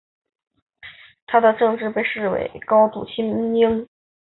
[1.27, 3.87] 他的政策被视为高度亲英。